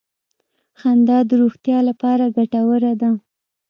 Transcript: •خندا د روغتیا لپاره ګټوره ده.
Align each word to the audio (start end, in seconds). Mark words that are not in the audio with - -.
•خندا 0.79 1.17
د 1.29 1.31
روغتیا 1.41 1.79
لپاره 1.89 2.23
ګټوره 2.37 2.93
ده. 3.01 3.11